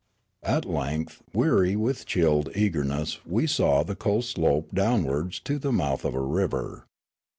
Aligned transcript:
At 0.41 0.65
length, 0.65 1.21
weary 1.31 1.75
with 1.75 2.07
chilled 2.07 2.49
eagerness, 2.55 3.19
we 3.23 3.45
saw 3.45 3.83
the 3.83 3.95
coast 3.95 4.31
slope 4.31 4.71
downwards 4.73 5.39
to 5.41 5.59
the 5.59 5.71
mouth 5.71 6.03
of 6.05 6.15
a 6.15 6.21
river. 6.21 6.87